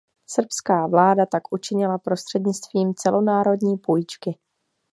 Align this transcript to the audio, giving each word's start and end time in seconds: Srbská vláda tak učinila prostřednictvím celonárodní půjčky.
Srbská 0.25 0.87
vláda 0.87 1.25
tak 1.25 1.53
učinila 1.53 1.97
prostřednictvím 1.97 2.93
celonárodní 2.95 3.77
půjčky. 3.77 4.37